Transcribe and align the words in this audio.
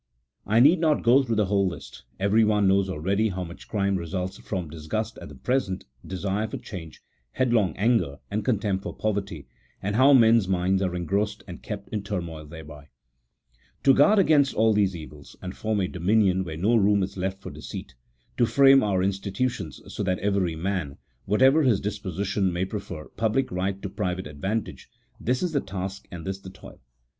I 0.47 0.59
need 0.61 0.79
not 0.79 1.03
go 1.03 1.21
through 1.21 1.35
the 1.35 1.45
whole 1.45 1.67
list, 1.67 2.05
everyone 2.19 2.67
knows 2.67 2.89
already 2.89 3.29
how 3.29 3.43
much 3.43 3.67
crime 3.67 3.97
results 3.97 4.39
from 4.39 4.67
dis 4.67 4.87
gust 4.87 5.19
at 5.19 5.29
the 5.29 5.35
present— 5.35 5.85
desire 6.13 6.47
for 6.47 6.57
change, 6.57 7.03
headlong 7.33 7.75
anger, 7.77 8.17
and 8.31 8.43
contempt 8.43 8.81
for 8.81 8.95
poverty— 8.97 9.45
and 9.83 9.95
how 9.95 10.13
men's 10.13 10.47
minds 10.47 10.81
are 10.81 10.95
engrossed 10.95 11.43
and 11.47 11.61
kept 11.61 11.87
in 11.89 12.01
turmoil 12.01 12.45
thereby. 12.47 12.87
To 13.83 13.93
guard 13.93 14.17
against 14.17 14.55
all 14.55 14.73
these 14.73 14.95
evils, 14.95 15.35
and 15.39 15.55
form 15.55 15.79
a 15.81 15.87
dominion 15.87 16.43
where 16.43 16.57
no 16.57 16.75
room 16.75 17.03
is 17.03 17.15
left 17.15 17.39
for 17.39 17.51
deceit; 17.51 17.93
to 18.37 18.47
frame 18.47 18.81
our 18.81 19.03
institutions 19.03 19.81
so 19.93 20.01
that 20.01 20.17
every 20.17 20.55
man, 20.55 20.97
whatever 21.25 21.61
his 21.61 21.79
disposition, 21.79 22.51
may 22.51 22.65
prefer 22.65 23.05
public 23.17 23.51
right 23.51 23.79
to 23.83 23.87
private 23.87 24.25
advantage, 24.25 24.89
this 25.19 25.43
is 25.43 25.51
the 25.51 25.61
task 25.61 26.07
and 26.09 26.25
this 26.25 26.39
the 26.39 26.49
toil. 26.49 26.81